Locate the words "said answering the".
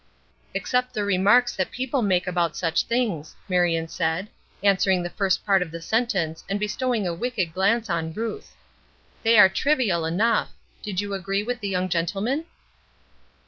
3.87-5.11